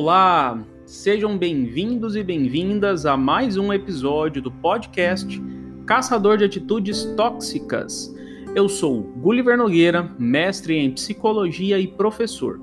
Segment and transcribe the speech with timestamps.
[0.00, 5.42] Olá, sejam bem-vindos e bem-vindas a mais um episódio do podcast
[5.86, 8.14] Caçador de Atitudes Tóxicas.
[8.54, 12.60] Eu sou Gulliver Nogueira, mestre em psicologia e professor.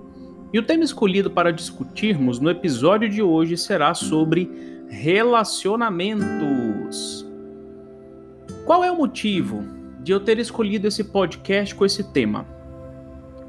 [0.53, 4.49] E o tema escolhido para discutirmos no episódio de hoje será sobre
[4.87, 7.29] relacionamentos.
[8.65, 9.61] Qual é o motivo
[10.01, 12.47] de eu ter escolhido esse podcast com esse tema?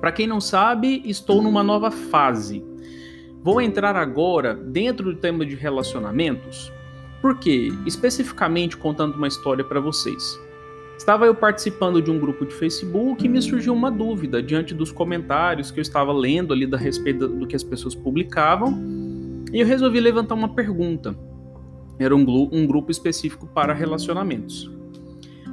[0.01, 2.66] Para quem não sabe, estou numa nova fase.
[3.47, 6.73] Vou entrar agora dentro do tema de relacionamentos,
[7.23, 10.37] porque, especificamente contando uma história para vocês.
[10.99, 14.91] Estava eu participando de um grupo de Facebook e me surgiu uma dúvida diante dos
[14.91, 18.83] comentários que eu estava lendo ali da respeito do que as pessoas publicavam,
[19.53, 21.17] e eu resolvi levantar uma pergunta.
[22.01, 24.69] Era um, um grupo específico para relacionamentos.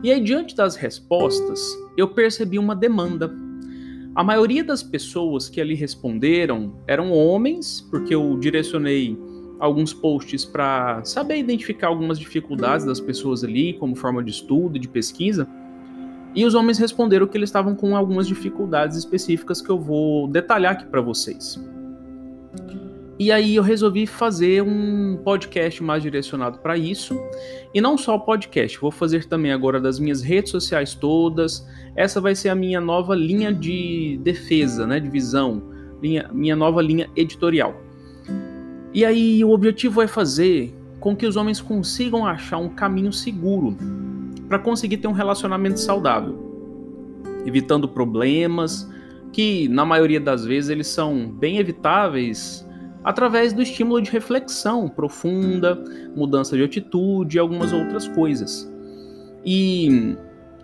[0.01, 1.61] E aí, diante das respostas,
[1.95, 3.31] eu percebi uma demanda
[4.15, 9.17] a maioria das pessoas que ali responderam eram homens, porque eu direcionei
[9.59, 14.87] alguns posts para saber identificar algumas dificuldades das pessoas ali, como forma de estudo, de
[14.87, 15.47] pesquisa.
[16.35, 20.73] E os homens responderam que eles estavam com algumas dificuldades específicas que eu vou detalhar
[20.73, 21.59] aqui para vocês.
[23.19, 27.15] E aí eu resolvi fazer um podcast mais direcionado para isso.
[27.73, 31.67] E não só o podcast, vou fazer também agora das minhas redes sociais todas.
[31.95, 35.61] Essa vai ser a minha nova linha de defesa, né, de visão,
[36.01, 37.79] linha, minha nova linha editorial.
[38.91, 43.77] E aí o objetivo é fazer com que os homens consigam achar um caminho seguro
[44.47, 46.35] para conseguir ter um relacionamento saudável,
[47.45, 48.89] evitando problemas
[49.31, 52.65] que na maioria das vezes eles são bem evitáveis
[53.03, 55.81] através do estímulo de reflexão profunda,
[56.15, 58.71] mudança de atitude e algumas outras coisas.
[59.45, 60.15] E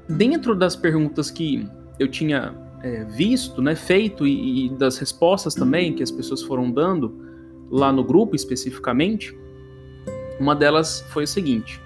[0.07, 1.67] dentro das perguntas que
[1.99, 6.71] eu tinha é, visto, né, feito e, e das respostas também que as pessoas foram
[6.71, 7.27] dando
[7.69, 9.37] lá no grupo especificamente,
[10.39, 11.81] uma delas foi a seguinte: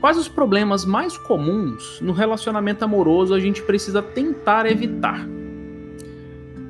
[0.00, 5.24] Quais os problemas mais comuns no relacionamento amoroso a gente precisa tentar evitar?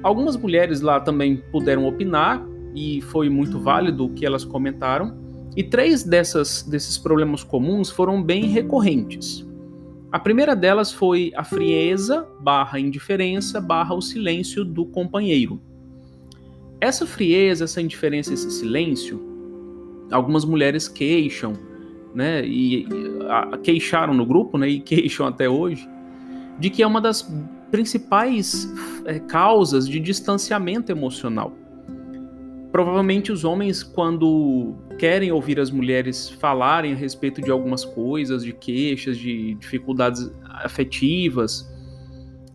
[0.03, 5.17] Algumas mulheres lá também puderam opinar e foi muito válido o que elas comentaram.
[5.57, 9.47] E três dessas, desses problemas comuns foram bem recorrentes.
[10.11, 15.61] A primeira delas foi a frieza barra indiferença barra o silêncio do companheiro.
[16.81, 19.21] Essa frieza, essa indiferença, esse silêncio,
[20.11, 21.55] algumas mulheres queixam,
[22.15, 22.87] né, e
[23.29, 25.89] a, queixaram no grupo, né, e queixam até hoje,
[26.59, 27.27] de que é uma das
[27.71, 28.71] principais
[29.07, 31.57] é, causas de distanciamento emocional.
[32.73, 38.55] Provavelmente os homens, quando querem ouvir as mulheres falarem a respeito de algumas coisas, de
[38.55, 41.71] queixas, de dificuldades afetivas,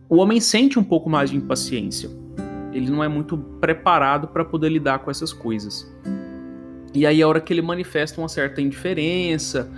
[0.09, 2.09] o homem sente um pouco mais de impaciência.
[2.73, 5.87] Ele não é muito preparado para poder lidar com essas coisas.
[6.95, 9.71] E aí, a hora que ele manifesta uma certa indiferença,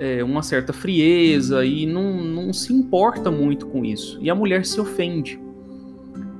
[0.00, 4.18] é, uma certa frieza, e não, não se importa muito com isso.
[4.20, 5.38] E a mulher se ofende.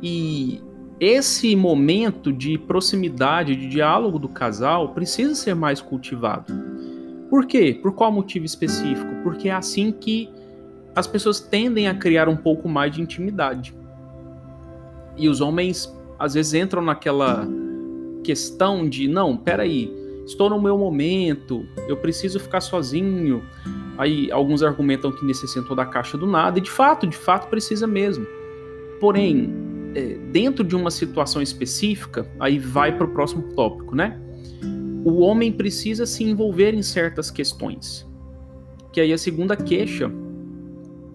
[0.03, 0.61] E
[0.99, 6.53] esse momento de proximidade, de diálogo do casal precisa ser mais cultivado.
[7.29, 7.79] Por quê?
[7.81, 9.23] Por qual motivo específico?
[9.23, 10.31] Porque é assim que
[10.95, 13.75] as pessoas tendem a criar um pouco mais de intimidade.
[15.17, 17.47] E os homens às vezes entram naquela
[18.25, 19.93] questão de não, peraí,
[20.25, 23.43] estou no meu momento, eu preciso ficar sozinho.
[23.99, 27.87] Aí alguns argumentam que necessitam da caixa do nada, e de fato, de fato precisa
[27.87, 28.27] mesmo.
[28.99, 29.53] Porém,
[30.31, 34.21] dentro de uma situação específica, aí vai para o próximo tópico, né?
[35.05, 38.07] O homem precisa se envolver em certas questões.
[38.93, 40.11] Que aí a segunda queixa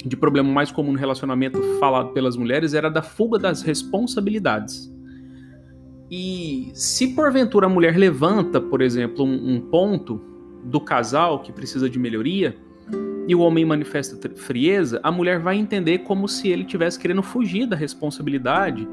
[0.05, 4.91] de problema mais comum no relacionamento falado pelas mulheres era da fuga das responsabilidades.
[6.09, 10.19] E se porventura a mulher levanta, por exemplo, um, um ponto
[10.63, 12.57] do casal que precisa de melhoria,
[13.31, 17.65] e o homem manifesta frieza, a mulher vai entender como se ele tivesse querendo fugir
[17.65, 18.85] da responsabilidade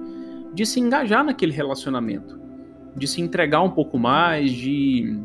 [0.55, 2.39] de se engajar naquele relacionamento,
[2.95, 5.21] de se entregar um pouco mais, de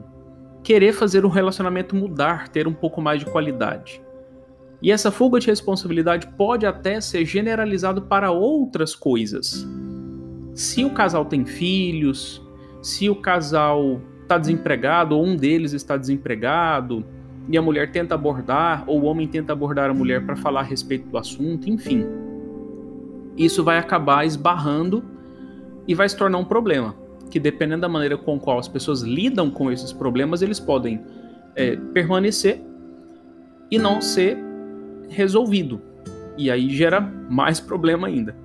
[0.63, 4.01] querer fazer o relacionamento mudar, ter um pouco mais de qualidade.
[4.81, 9.63] E essa fuga de responsabilidade pode até ser generalizado para outras coisas.
[10.55, 12.41] Se o casal tem filhos,
[12.81, 17.05] se o casal está desempregado ou um deles está desempregado,
[17.49, 20.63] e a mulher tenta abordar, ou o homem tenta abordar a mulher para falar a
[20.63, 22.05] respeito do assunto, enfim.
[23.37, 25.03] Isso vai acabar esbarrando
[25.87, 26.95] e vai se tornar um problema.
[27.29, 31.01] Que dependendo da maneira com qual as pessoas lidam com esses problemas, eles podem
[31.55, 32.61] é, permanecer
[33.69, 34.37] e não ser
[35.09, 35.81] resolvido.
[36.37, 38.35] E aí gera mais problema ainda.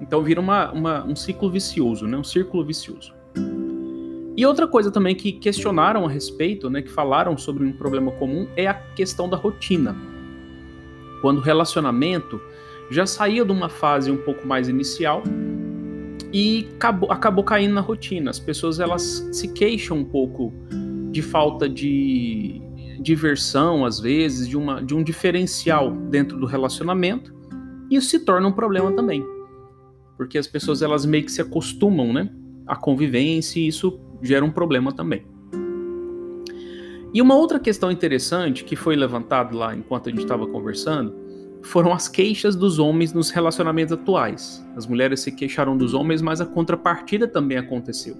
[0.00, 2.16] Então vira uma, uma, um ciclo vicioso, né?
[2.16, 3.14] um círculo vicioso.
[4.36, 8.48] E outra coisa também que questionaram a respeito, né, que falaram sobre um problema comum,
[8.56, 9.94] é a questão da rotina.
[11.20, 12.40] Quando o relacionamento
[12.90, 15.22] já saía de uma fase um pouco mais inicial
[16.32, 18.30] e acabou, acabou caindo na rotina.
[18.30, 20.52] As pessoas elas se queixam um pouco
[21.10, 22.60] de falta de
[23.00, 27.34] diversão, às vezes, de, uma, de um diferencial dentro do relacionamento,
[27.90, 29.24] e isso se torna um problema também.
[30.16, 32.30] Porque as pessoas elas meio que se acostumam, né?
[32.66, 35.24] A convivência e isso gera um problema também.
[37.14, 41.14] E uma outra questão interessante que foi levantada lá enquanto a gente estava conversando
[41.62, 44.66] foram as queixas dos homens nos relacionamentos atuais.
[44.74, 48.16] As mulheres se queixaram dos homens, mas a contrapartida também aconteceu.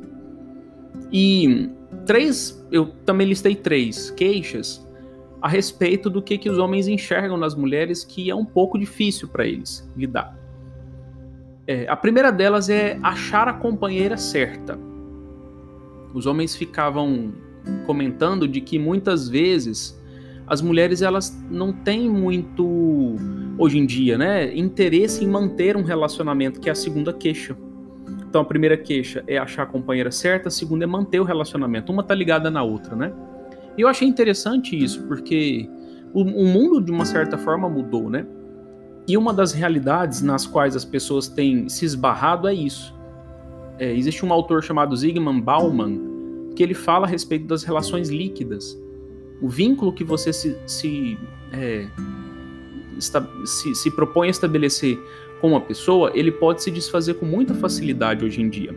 [1.11, 1.71] E
[2.07, 4.87] três, eu também listei três queixas
[5.41, 9.27] a respeito do que, que os homens enxergam nas mulheres que é um pouco difícil
[9.27, 10.39] para eles lidar.
[11.67, 14.79] É, a primeira delas é achar a companheira certa.
[16.14, 17.32] Os homens ficavam
[17.87, 20.00] comentando de que muitas vezes
[20.47, 23.17] as mulheres elas não têm muito
[23.56, 27.56] hoje em dia, né, interesse em manter um relacionamento, que é a segunda queixa.
[28.29, 31.93] Então a primeira queixa é achar a companheira certa, a segunda é manter o relacionamento.
[31.93, 33.12] Uma tá ligada na outra, né?
[33.76, 35.69] E eu achei interessante isso, porque
[36.12, 38.26] o, o mundo de uma certa forma mudou, né?
[39.06, 42.94] E uma das realidades nas quais as pessoas têm se esbarrado é isso.
[43.79, 46.13] É, existe um autor chamado Zygmunt Bauman
[46.55, 48.79] que ele fala a respeito das relações líquidas.
[49.41, 51.19] O vínculo que você se, se,
[51.53, 51.89] é,
[53.45, 54.99] se, se propõe a estabelecer
[55.41, 58.75] com uma pessoa, ele pode se desfazer com muita facilidade hoje em dia.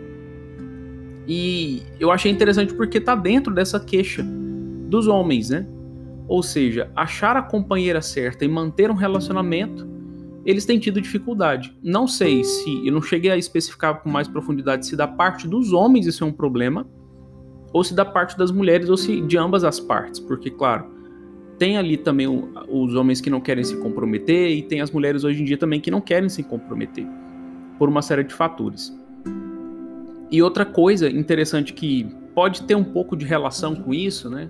[1.28, 5.68] E eu achei interessante porque está dentro dessa queixa dos homens, né?
[6.28, 9.88] Ou seja, achar a companheira certa e manter um relacionamento,
[10.46, 11.76] eles têm tido dificuldade.
[11.82, 15.74] Não sei se, eu não cheguei a especificar com mais profundidade se da parte dos
[15.74, 16.88] homens isso é um problema,
[17.74, 20.86] ou se da parte das mulheres, ou se de ambas as partes, porque, claro,
[21.58, 22.28] tem ali também
[22.70, 25.82] os homens que não querem se comprometer e tem as mulheres hoje em dia também
[25.82, 27.08] que não querem se comprometer
[27.80, 28.94] por uma série de fatores.
[30.30, 34.50] E outra coisa interessante que pode ter um pouco de relação com isso, né?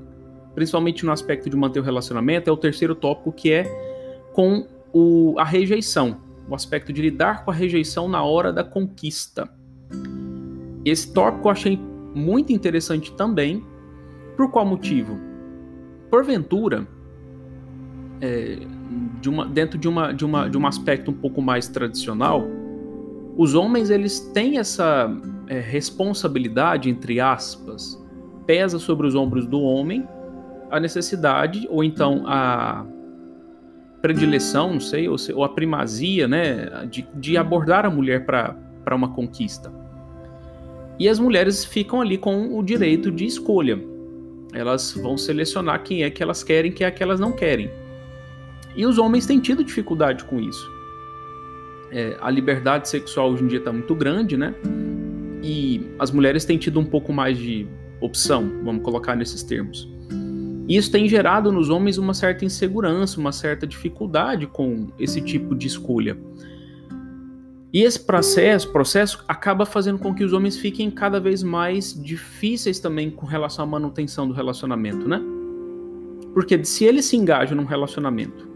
[0.55, 3.63] Principalmente no aspecto de manter o relacionamento, é o terceiro tópico que é
[4.33, 4.65] com
[4.97, 9.49] o, a rejeição, o aspecto de lidar com a rejeição na hora da conquista.
[10.85, 11.77] Esse tópico eu achei
[12.15, 13.61] muito interessante também.
[14.37, 15.19] Por qual motivo?
[16.09, 16.87] Porventura,
[18.21, 18.59] é,
[19.19, 22.47] de uma, dentro de, uma, de, uma, de um aspecto um pouco mais tradicional,
[23.35, 25.09] os homens eles têm essa
[25.47, 28.01] é, responsabilidade, entre aspas,
[28.45, 30.07] pesa sobre os ombros do homem
[30.71, 32.85] a necessidade ou então a
[34.05, 39.09] predileção, não sei, ou, ou a primazia, né, de, de abordar a mulher para uma
[39.15, 39.73] conquista.
[40.99, 43.83] E as mulheres ficam ali com o direito de escolha.
[44.53, 47.71] Elas vão selecionar quem é que elas querem, quem é que elas não querem.
[48.75, 50.71] E os homens têm tido dificuldade com isso.
[51.91, 54.53] É, a liberdade sexual hoje em dia está muito grande, né?
[55.41, 57.67] E as mulheres têm tido um pouco mais de
[57.99, 59.89] opção, vamos colocar nesses termos.
[60.67, 65.55] E isso tem gerado nos homens uma certa insegurança, uma certa dificuldade com esse tipo
[65.55, 66.17] de escolha.
[67.71, 72.79] E esse processo, processo acaba fazendo com que os homens fiquem cada vez mais difíceis
[72.79, 75.21] também com relação à manutenção do relacionamento, né?
[76.33, 78.47] Porque se ele se engaja num relacionamento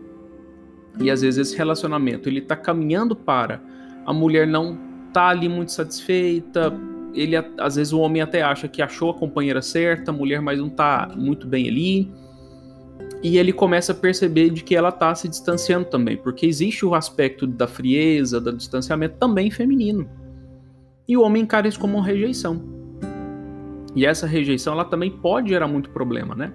[0.99, 3.61] e às vezes esse relacionamento ele tá caminhando para
[4.05, 4.77] a mulher não
[5.13, 6.73] tá ali muito satisfeita,
[7.13, 10.59] ele às vezes o homem até acha que achou a companheira certa, a mulher mas
[10.59, 12.11] não tá muito bem ali.
[13.21, 16.95] E ele começa a perceber de que ela tá se distanciando também, porque existe o
[16.95, 20.09] aspecto da frieza, do distanciamento também feminino.
[21.07, 22.61] E o homem encara isso como uma rejeição.
[23.95, 26.53] E essa rejeição ela também pode gerar muito problema, né?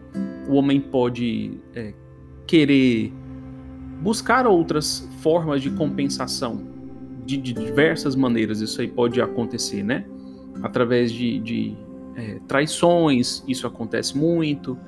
[0.49, 1.93] O homem pode é,
[2.47, 3.13] querer
[4.01, 6.63] buscar outras formas de compensação
[7.27, 8.61] de, diversas maneiras.
[8.61, 10.05] Isso aí pode acontecer, né?
[10.63, 11.77] Através de, de
[12.17, 14.79] é, traições, isso acontece muito,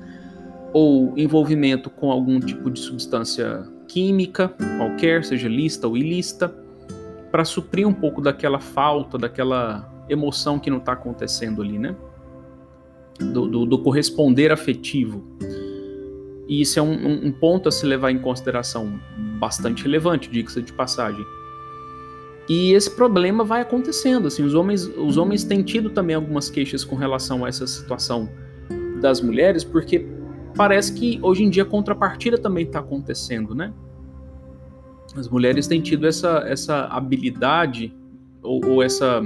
[0.73, 6.53] ou envolvimento com algum tipo de substância química, qualquer, seja lista ou ilícita,
[7.31, 11.95] para suprir um pouco daquela falta, daquela emoção que não está acontecendo ali, né?
[13.19, 15.23] Do, do, do corresponder afetivo.
[16.47, 18.99] E isso é um, um, ponto a se levar em consideração
[19.39, 21.25] bastante relevante, diga-se de passagem.
[22.49, 26.83] E esse problema vai acontecendo, assim, os homens, os homens têm tido também algumas queixas
[26.83, 28.29] com relação a essa situação
[29.01, 30.07] das mulheres, porque
[30.55, 33.73] parece que hoje em dia a contrapartida também está acontecendo, né?
[35.15, 37.93] As mulheres têm tido essa, essa habilidade
[38.41, 39.21] ou, ou essa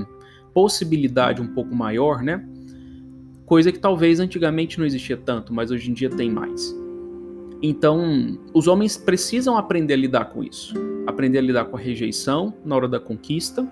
[0.54, 2.44] possibilidade um pouco maior, né?
[3.52, 6.74] coisa que talvez antigamente não existia tanto, mas hoje em dia tem mais.
[7.62, 10.74] Então, os homens precisam aprender a lidar com isso,
[11.12, 13.68] aprender a lidar com a rejeição na hora da conquista,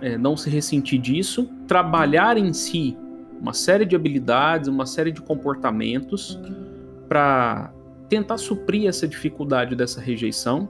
[0.00, 2.96] é, não se ressentir disso, trabalhar em si
[3.40, 6.38] uma série de habilidades, uma série de comportamentos
[7.08, 7.72] para
[8.08, 10.68] tentar suprir essa dificuldade dessa rejeição.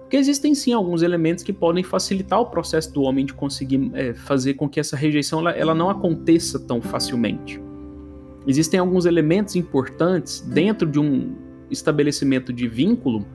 [0.00, 4.14] Porque existem sim alguns elementos que podem facilitar o processo do homem de conseguir é,
[4.14, 7.60] fazer com que essa rejeição ela, ela não aconteça tão facilmente.
[8.46, 11.36] Existem alguns elementos importantes dentro de um
[11.70, 13.26] estabelecimento de vínculo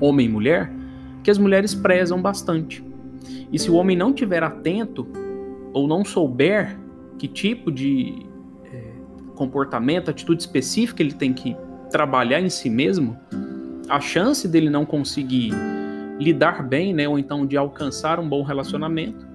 [0.00, 0.70] homem mulher
[1.22, 2.84] que as mulheres prezam bastante.
[3.50, 5.06] E se o homem não tiver atento
[5.72, 6.78] ou não souber
[7.18, 8.26] que tipo de
[8.72, 8.92] é,
[9.34, 11.56] comportamento, atitude específica ele tem que
[11.90, 13.16] trabalhar em si mesmo,
[13.88, 15.52] a chance dele não conseguir
[16.18, 19.26] lidar bem, né, ou então de alcançar um bom relacionamento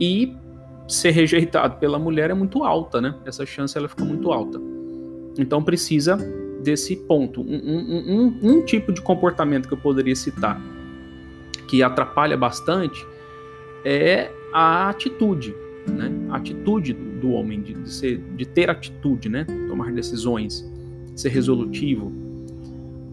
[0.00, 0.36] e
[0.88, 3.14] ser rejeitado pela mulher é muito alta, né?
[3.24, 4.60] Essa chance ela fica muito alta.
[5.38, 6.18] Então precisa
[6.62, 7.40] desse ponto.
[7.40, 10.60] Um, um, um, um tipo de comportamento que eu poderia citar
[11.72, 13.06] que atrapalha bastante
[13.82, 15.54] é a atitude,
[15.88, 16.12] né?
[16.28, 19.46] A atitude do homem de, de, ser, de ter atitude, né?
[19.68, 20.70] Tomar decisões,
[21.16, 22.12] ser resolutivo.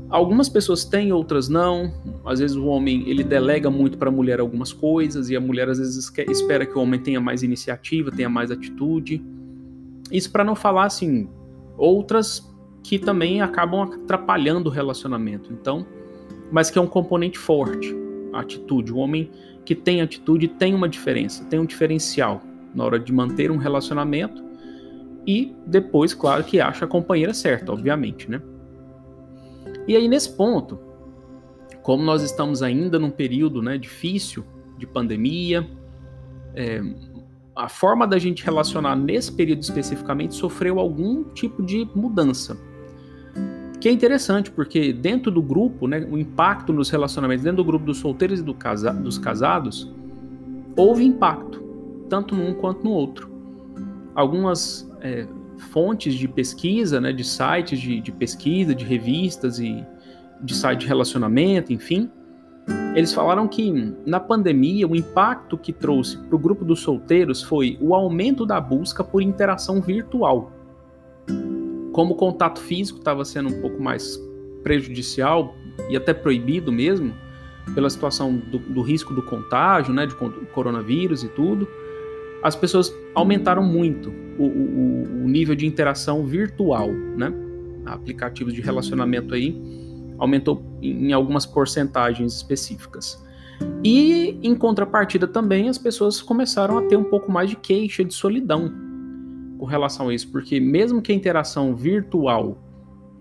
[0.10, 1.94] Algumas pessoas têm, outras não.
[2.26, 5.70] Às vezes o homem ele delega muito para a mulher algumas coisas e a mulher
[5.70, 9.24] às vezes quer, espera que o homem tenha mais iniciativa, tenha mais atitude.
[10.12, 11.30] Isso para não falar assim
[11.78, 12.49] outras
[12.84, 15.52] que também acabam atrapalhando o relacionamento.
[15.52, 15.86] Então,
[16.52, 17.96] mas que é um componente forte,
[18.34, 18.92] a atitude.
[18.92, 19.30] O homem
[19.66, 22.42] que tem atitude tem uma diferença, tem um diferencial
[22.74, 24.44] na hora de manter um relacionamento
[25.26, 28.42] e depois, claro, que acha a companheira certa, obviamente, né?
[29.88, 30.80] E aí nesse ponto,
[31.82, 34.44] como nós estamos ainda num período, né, difícil
[34.78, 35.68] de pandemia,
[36.56, 36.82] é,
[37.60, 42.58] a forma da gente relacionar nesse período especificamente sofreu algum tipo de mudança.
[43.82, 47.86] Que é interessante, porque dentro do grupo, né, o impacto nos relacionamentos, dentro do grupo
[47.86, 49.94] dos solteiros e do casa dos casados,
[50.76, 51.62] houve impacto
[52.08, 53.30] tanto num quanto no outro.
[54.16, 55.28] Algumas é,
[55.72, 59.86] fontes de pesquisa, né, de sites de, de pesquisa, de revistas e
[60.42, 62.10] de site de relacionamento, enfim,
[62.96, 67.78] eles falaram que na pandemia o impacto que trouxe para o grupo dos solteiros foi
[67.80, 70.52] o aumento da busca por interação virtual.
[71.92, 74.20] Como o contato físico estava sendo um pouco mais
[74.64, 75.56] prejudicial
[75.90, 77.14] e até proibido mesmo,
[77.74, 80.16] pela situação do, do risco do contágio, né, de
[80.54, 81.68] coronavírus e tudo,
[82.42, 87.34] as pessoas aumentaram muito o, o, o nível de interação virtual, né?
[87.86, 89.62] Aplicativos de relacionamento aí
[90.18, 93.24] aumentou em algumas porcentagens específicas.
[93.84, 98.14] E em contrapartida também as pessoas começaram a ter um pouco mais de queixa de
[98.14, 98.72] solidão
[99.58, 102.58] com relação a isso, porque mesmo que a interação virtual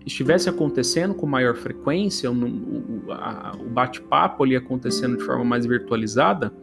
[0.05, 6.53] estivesse acontecendo com maior frequência, o bate-papo ali acontecendo de forma mais virtualizada,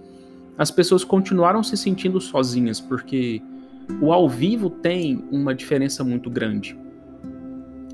[0.56, 3.42] as pessoas continuaram se sentindo sozinhas, porque
[4.00, 6.76] o ao vivo tem uma diferença muito grande.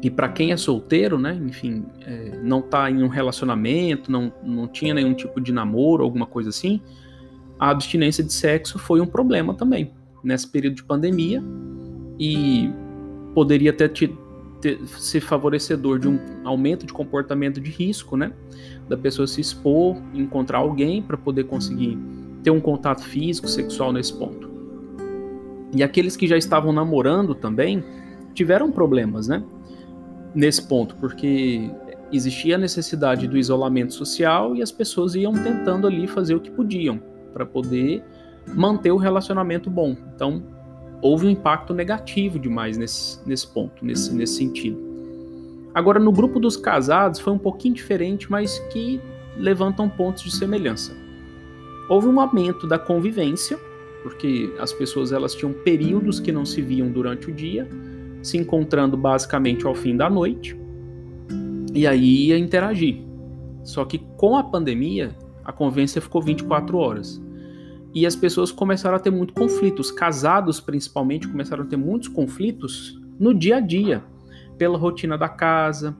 [0.03, 4.67] E para quem é solteiro, né, enfim, é, não está em um relacionamento, não, não
[4.67, 6.81] tinha nenhum tipo de namoro, alguma coisa assim,
[7.57, 9.93] a abstinência de sexo foi um problema também
[10.25, 11.41] nesse período de pandemia
[12.19, 12.69] e
[13.33, 14.13] poderia até te,
[14.99, 18.33] ser favorecedor de um aumento de comportamento de risco, né,
[18.89, 21.97] da pessoa se expor, encontrar alguém para poder conseguir
[22.43, 24.51] ter um contato físico, sexual nesse ponto.
[25.73, 27.85] E aqueles que já estavam namorando também
[28.35, 29.43] tiveram problemas, né?
[30.35, 31.71] Nesse ponto, porque
[32.13, 36.51] existia a necessidade do isolamento social e as pessoas iam tentando ali fazer o que
[36.51, 37.01] podiam
[37.33, 38.03] para poder
[38.55, 39.97] manter o relacionamento bom.
[40.15, 40.43] Então,
[41.01, 44.79] houve um impacto negativo demais nesse, nesse ponto, nesse, nesse sentido.
[45.75, 49.01] Agora, no grupo dos casados foi um pouquinho diferente, mas que
[49.37, 50.95] levantam pontos de semelhança.
[51.89, 53.59] Houve um aumento da convivência,
[54.03, 57.69] porque as pessoas elas tinham períodos que não se viam durante o dia,
[58.23, 60.57] se encontrando basicamente ao fim da noite,
[61.75, 63.03] e aí ia interagir.
[63.65, 67.23] Só que com a pandemia, a convivência ficou 24 horas.
[67.95, 72.99] E as pessoas começaram a ter muito conflitos, casados principalmente começaram a ter muitos conflitos
[73.19, 74.03] no dia a dia,
[74.57, 75.97] pela rotina da casa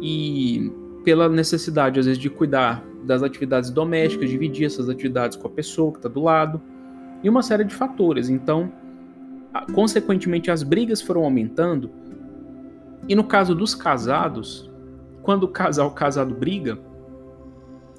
[0.00, 0.72] e
[1.04, 5.92] pela necessidade às vezes de cuidar das atividades domésticas, dividir essas atividades com a pessoa
[5.92, 6.60] que está do lado,
[7.22, 8.28] e uma série de fatores.
[8.28, 8.72] Então,
[9.74, 11.90] consequentemente, as brigas foram aumentando.
[13.08, 14.70] E no caso dos casados,
[15.22, 16.78] quando o casal casado briga,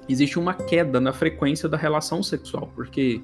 [0.08, 3.22] existe uma queda na frequência da relação sexual, porque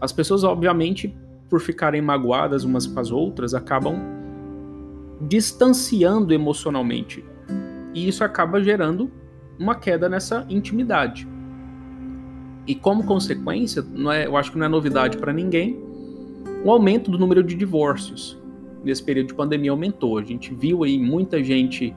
[0.00, 1.16] as pessoas, obviamente,
[1.48, 3.96] por ficarem magoadas umas com as outras, acabam
[5.20, 7.24] distanciando emocionalmente.
[7.94, 9.10] E isso acaba gerando
[9.58, 11.26] uma queda nessa intimidade.
[12.66, 15.85] E como consequência, não é, eu acho que não é novidade para ninguém,
[16.64, 18.38] o aumento do número de divórcios.
[18.84, 20.18] Nesse período de pandemia aumentou.
[20.18, 21.94] A gente viu aí muita gente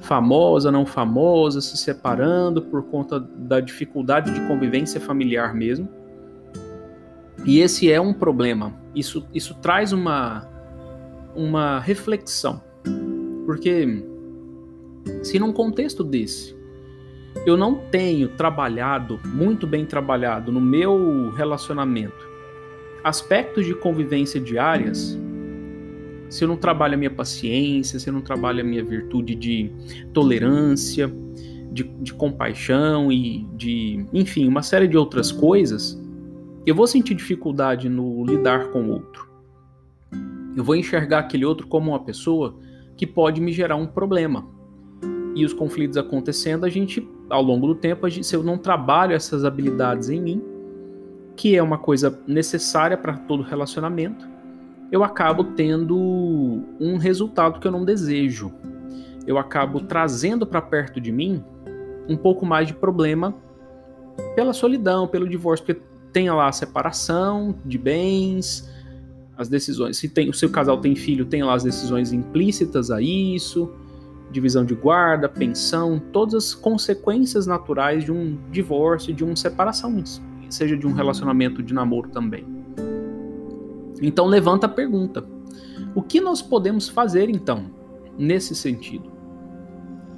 [0.00, 5.88] famosa, não famosa, se separando por conta da dificuldade de convivência familiar mesmo.
[7.44, 8.74] E esse é um problema.
[8.94, 10.48] Isso, isso traz uma,
[11.34, 12.62] uma reflexão.
[13.46, 14.04] Porque
[15.22, 16.58] se num contexto desse
[17.46, 22.29] eu não tenho trabalhado, muito bem trabalhado no meu relacionamento,
[23.02, 25.18] aspectos de convivência diárias,
[26.28, 29.70] se eu não trabalho a minha paciência, se eu não trabalho a minha virtude de
[30.12, 31.12] tolerância,
[31.72, 36.00] de, de compaixão e de, enfim, uma série de outras coisas,
[36.66, 39.28] eu vou sentir dificuldade no lidar com o outro.
[40.56, 42.56] Eu vou enxergar aquele outro como uma pessoa
[42.96, 44.46] que pode me gerar um problema.
[45.34, 49.14] E os conflitos acontecendo, a gente, ao longo do tempo, gente, se eu não trabalho
[49.14, 50.42] essas habilidades em mim,
[51.40, 54.28] que é uma coisa necessária para todo relacionamento,
[54.92, 55.96] eu acabo tendo
[56.78, 58.52] um resultado que eu não desejo.
[59.26, 61.42] Eu acabo trazendo para perto de mim
[62.06, 63.34] um pouco mais de problema
[64.36, 65.80] pela solidão, pelo divórcio, porque
[66.12, 68.70] tem lá a separação de bens,
[69.34, 69.96] as decisões.
[69.96, 73.72] Se tem, o seu casal tem filho, tem lá as decisões implícitas a isso,
[74.30, 79.90] divisão de guarda, pensão, todas as consequências naturais de um divórcio, de uma separação,
[80.54, 82.44] seja de um relacionamento de namoro também.
[84.00, 85.24] Então levanta a pergunta:
[85.94, 87.66] o que nós podemos fazer então
[88.18, 89.10] nesse sentido?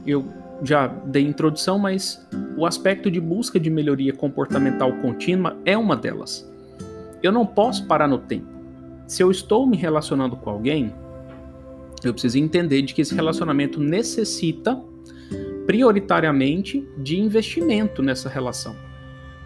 [0.06, 0.24] Eu
[0.62, 6.48] já dei introdução, mas o aspecto de busca de melhoria comportamental contínua é uma delas.
[7.22, 8.46] Eu não posso parar no tempo.
[9.06, 10.92] Se eu estou me relacionando com alguém,
[12.04, 14.80] eu preciso entender de que esse relacionamento necessita
[15.66, 18.74] prioritariamente de investimento nessa relação.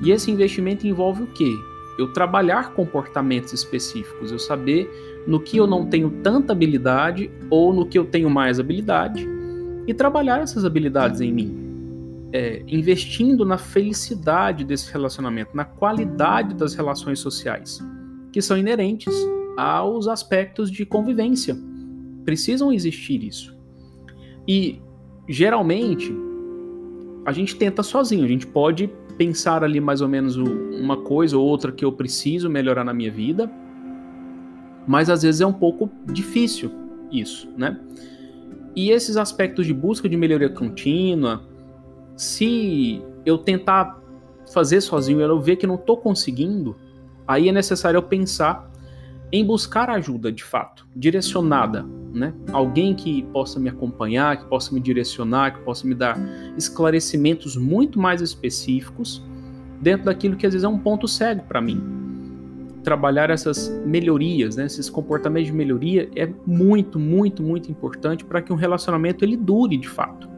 [0.00, 1.54] E esse investimento envolve o quê?
[1.98, 4.90] Eu trabalhar comportamentos específicos, eu saber
[5.26, 9.26] no que eu não tenho tanta habilidade ou no que eu tenho mais habilidade
[9.87, 11.62] e trabalhar essas habilidades em mim.
[12.32, 17.82] É, investindo na felicidade desse relacionamento, na qualidade das relações sociais,
[18.32, 19.14] que são inerentes
[19.56, 21.56] aos aspectos de convivência.
[22.24, 23.56] Precisam existir isso.
[24.46, 24.82] E
[25.28, 26.14] geralmente
[27.24, 31.44] a gente tenta sozinho, a gente pode pensar ali mais ou menos uma coisa ou
[31.44, 33.50] outra que eu preciso melhorar na minha vida,
[34.87, 36.70] mas às vezes é um pouco difícil
[37.11, 37.79] isso, né?
[38.74, 41.42] E esses aspectos de busca de melhoria contínua,
[42.14, 44.00] se eu tentar
[44.52, 46.76] fazer sozinho e eu ver que não estou conseguindo,
[47.26, 48.70] aí é necessário eu pensar
[49.32, 52.32] em buscar ajuda de fato, direcionada, né?
[52.52, 56.18] Alguém que possa me acompanhar, que possa me direcionar, que possa me dar
[56.56, 59.22] esclarecimentos muito mais específicos
[59.80, 61.82] dentro daquilo que às vezes é um ponto cego para mim.
[62.82, 68.52] Trabalhar essas melhorias, né, esses comportamentos de melhoria é muito, muito, muito importante para que
[68.52, 70.28] um relacionamento ele dure de fato.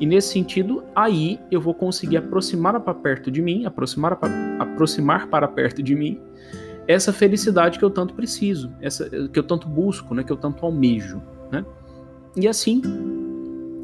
[0.00, 4.18] E nesse sentido, aí eu vou conseguir aproximar para perto de mim, aproximar,
[4.58, 6.20] aproximar para perto de mim
[6.86, 10.64] essa felicidade que eu tanto preciso, essa que eu tanto busco, né, que eu tanto
[10.64, 11.64] almejo, né?
[12.36, 12.82] E assim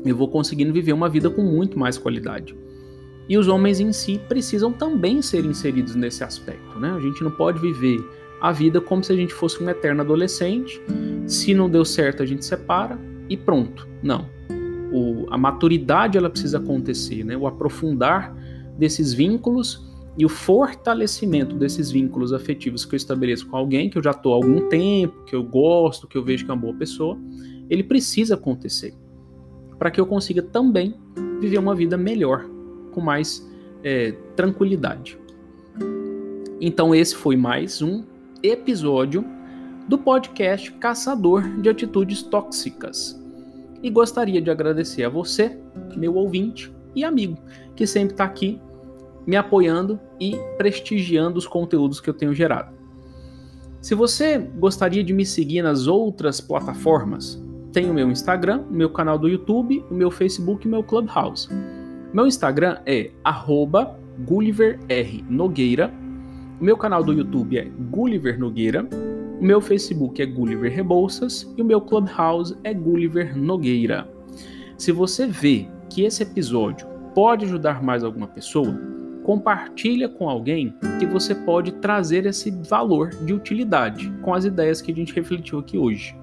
[0.04, 2.56] eu vou conseguindo viver uma vida com muito mais qualidade.
[3.28, 6.90] E os homens em si precisam também ser inseridos nesse aspecto, né?
[6.96, 8.02] A gente não pode viver
[8.40, 10.80] a vida como se a gente fosse um eterno adolescente.
[11.26, 13.86] Se não deu certo, a gente separa e pronto.
[14.02, 14.26] Não.
[14.90, 17.36] O, a maturidade ela precisa acontecer, né?
[17.36, 18.34] O aprofundar
[18.78, 19.87] desses vínculos
[20.18, 24.32] e o fortalecimento desses vínculos afetivos que eu estabeleço com alguém que eu já estou
[24.32, 27.16] há algum tempo, que eu gosto, que eu vejo que é uma boa pessoa,
[27.70, 28.92] ele precisa acontecer
[29.78, 30.96] para que eu consiga também
[31.40, 32.44] viver uma vida melhor,
[32.90, 33.48] com mais
[33.84, 35.16] é, tranquilidade.
[36.60, 38.02] Então, esse foi mais um
[38.42, 39.24] episódio
[39.86, 43.16] do podcast Caçador de Atitudes Tóxicas.
[43.80, 45.56] E gostaria de agradecer a você,
[45.96, 47.38] meu ouvinte e amigo,
[47.76, 48.60] que sempre está aqui
[49.28, 52.74] me apoiando e prestigiando os conteúdos que eu tenho gerado.
[53.78, 57.38] Se você gostaria de me seguir nas outras plataformas,
[57.70, 60.82] tem o meu Instagram, o meu canal do YouTube, o meu Facebook e o meu
[60.82, 61.46] Clubhouse.
[62.10, 63.10] Meu Instagram é
[64.26, 65.92] GulliverRNogueira,
[66.58, 68.88] o meu canal do YouTube é Gulliver Nogueira,
[69.38, 74.08] o meu Facebook é Gulliver Rebouças e o meu Clubhouse é Gulliver Nogueira.
[74.78, 78.97] Se você vê que esse episódio pode ajudar mais alguma pessoa,
[79.28, 84.90] compartilha com alguém que você pode trazer esse valor de utilidade com as ideias que
[84.90, 86.16] a gente refletiu aqui hoje.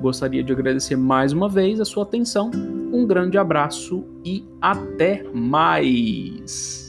[0.00, 2.52] Gostaria de agradecer mais uma vez a sua atenção.
[2.92, 6.87] Um grande abraço e até mais!